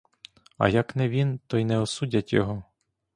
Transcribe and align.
А 0.57 0.69
як 0.69 0.95
не 0.95 1.09
він, 1.09 1.39
то 1.47 1.57
й 1.57 1.65
не 1.65 1.77
осудять 1.79 2.33
його. 2.33 2.63